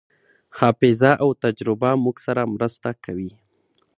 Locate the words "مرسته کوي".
2.53-3.31